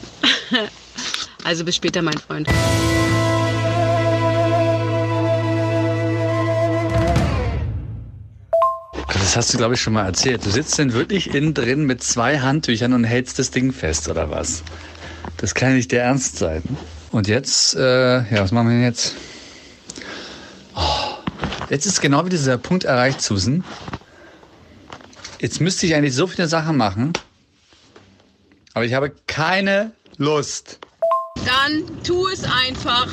also 1.45 1.63
bis 1.63 1.77
später, 1.77 2.01
mein 2.01 2.17
Freund. 2.17 2.49
Das 9.33 9.47
hast 9.47 9.53
du, 9.55 9.57
glaube 9.57 9.73
ich, 9.73 9.81
schon 9.81 9.93
mal 9.93 10.05
erzählt. 10.05 10.45
Du 10.45 10.51
sitzt 10.51 10.77
denn 10.77 10.93
wirklich 10.93 11.33
innen 11.33 11.55
drin 11.55 11.85
mit 11.87 12.03
zwei 12.03 12.37
Handtüchern 12.37 12.93
und 12.93 13.03
hältst 13.03 13.39
das 13.39 13.49
Ding 13.49 13.73
fest, 13.73 14.07
oder 14.07 14.29
was? 14.29 14.61
Das 15.37 15.55
kann 15.55 15.73
nicht 15.73 15.91
der 15.91 16.03
Ernst 16.03 16.37
sein. 16.37 16.61
Und 17.11 17.27
jetzt, 17.27 17.75
äh, 17.75 18.17
ja, 18.17 18.43
was 18.43 18.51
machen 18.51 18.67
wir 18.67 18.75
denn 18.75 18.83
jetzt? 18.83 19.15
Oh, 20.75 21.15
jetzt 21.71 21.87
ist 21.87 21.99
genau 21.99 22.19
wieder 22.19 22.37
dieser 22.37 22.59
Punkt 22.59 22.83
erreicht, 22.83 23.23
Susan. 23.23 23.63
Jetzt 25.39 25.59
müsste 25.59 25.87
ich 25.87 25.95
eigentlich 25.95 26.13
so 26.13 26.27
viele 26.27 26.47
Sachen 26.47 26.77
machen, 26.77 27.13
aber 28.75 28.85
ich 28.85 28.93
habe 28.93 29.13
keine 29.25 29.93
Lust. 30.17 30.77
Dann 31.43 32.03
tu 32.03 32.27
es 32.27 32.43
einfach. 32.43 33.07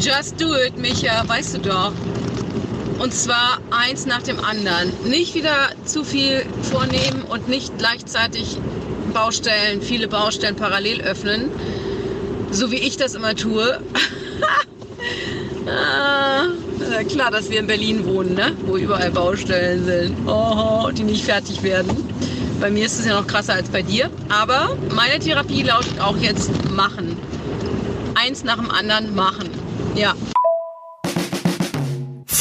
Just 0.00 0.40
do 0.40 0.56
it, 0.56 0.76
Micha, 0.76 1.22
weißt 1.28 1.54
du 1.54 1.58
doch. 1.60 1.92
Und 2.98 3.12
zwar 3.14 3.58
eins 3.70 4.06
nach 4.06 4.22
dem 4.22 4.38
anderen. 4.40 4.92
Nicht 5.04 5.34
wieder 5.34 5.70
zu 5.84 6.04
viel 6.04 6.44
vornehmen 6.62 7.22
und 7.28 7.48
nicht 7.48 7.76
gleichzeitig 7.78 8.58
Baustellen, 9.12 9.82
viele 9.82 10.08
Baustellen 10.08 10.56
parallel 10.56 11.02
öffnen, 11.02 11.50
so 12.50 12.70
wie 12.70 12.76
ich 12.76 12.96
das 12.96 13.14
immer 13.14 13.34
tue. 13.34 13.80
ah, 15.66 16.46
klar, 17.08 17.30
dass 17.30 17.50
wir 17.50 17.60
in 17.60 17.66
Berlin 17.66 18.04
wohnen, 18.06 18.34
ne? 18.34 18.52
wo 18.66 18.76
überall 18.76 19.10
Baustellen 19.10 19.84
sind, 19.84 20.16
oh, 20.26 20.90
die 20.92 21.04
nicht 21.04 21.24
fertig 21.24 21.62
werden. 21.62 21.90
Bei 22.62 22.70
mir 22.70 22.86
ist 22.86 23.00
es 23.00 23.06
ja 23.06 23.20
noch 23.20 23.26
krasser 23.26 23.54
als 23.54 23.68
bei 23.70 23.82
dir. 23.82 24.08
Aber 24.28 24.76
meine 24.94 25.18
Therapie 25.18 25.64
lautet 25.64 26.00
auch 26.00 26.16
jetzt 26.18 26.50
machen. 26.70 27.16
Eins 28.14 28.44
nach 28.44 28.54
dem 28.54 28.70
anderen 28.70 29.14
machen. 29.16 29.50
Ja. 29.96 30.14